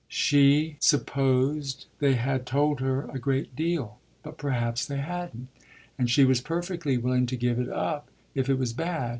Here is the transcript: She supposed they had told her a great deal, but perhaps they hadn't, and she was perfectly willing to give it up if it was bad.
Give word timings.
She 0.07 0.77
supposed 0.79 1.85
they 1.99 2.15
had 2.15 2.47
told 2.47 2.79
her 2.79 3.03
a 3.11 3.19
great 3.19 3.55
deal, 3.55 3.99
but 4.23 4.39
perhaps 4.39 4.83
they 4.83 4.97
hadn't, 4.97 5.49
and 5.95 6.09
she 6.09 6.25
was 6.25 6.41
perfectly 6.41 6.97
willing 6.97 7.27
to 7.27 7.37
give 7.37 7.59
it 7.59 7.69
up 7.69 8.09
if 8.33 8.49
it 8.49 8.57
was 8.57 8.73
bad. 8.73 9.09